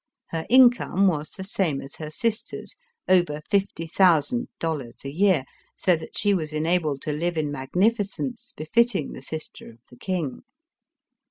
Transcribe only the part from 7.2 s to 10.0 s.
in magnificence befitting the sister of the